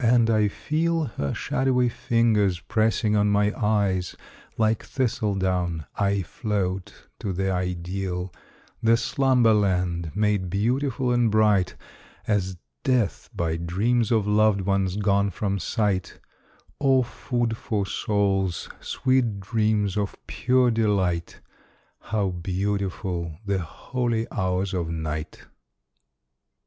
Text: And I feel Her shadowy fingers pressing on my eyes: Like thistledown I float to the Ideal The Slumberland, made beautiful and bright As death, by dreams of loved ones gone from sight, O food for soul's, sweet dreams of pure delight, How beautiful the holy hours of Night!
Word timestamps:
And 0.03 0.31
I 0.31 0.47
feel 0.47 1.03
Her 1.03 1.31
shadowy 1.31 1.87
fingers 1.87 2.59
pressing 2.59 3.15
on 3.15 3.29
my 3.29 3.53
eyes: 3.55 4.15
Like 4.57 4.83
thistledown 4.83 5.85
I 5.95 6.23
float 6.23 7.05
to 7.19 7.31
the 7.31 7.51
Ideal 7.51 8.33
The 8.81 8.97
Slumberland, 8.97 10.11
made 10.15 10.49
beautiful 10.49 11.11
and 11.11 11.29
bright 11.29 11.75
As 12.25 12.57
death, 12.83 13.29
by 13.35 13.57
dreams 13.57 14.11
of 14.11 14.25
loved 14.25 14.61
ones 14.61 14.95
gone 14.97 15.29
from 15.29 15.59
sight, 15.59 16.19
O 16.79 17.03
food 17.03 17.55
for 17.55 17.85
soul's, 17.85 18.69
sweet 18.79 19.39
dreams 19.39 19.97
of 19.97 20.15
pure 20.25 20.71
delight, 20.71 21.41
How 21.99 22.29
beautiful 22.29 23.37
the 23.45 23.59
holy 23.59 24.25
hours 24.31 24.73
of 24.73 24.89
Night! 24.89 25.43